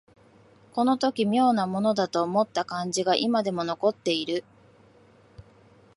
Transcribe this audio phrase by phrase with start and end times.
[0.73, 4.43] この時妙なものだと思った感じが今でも残っている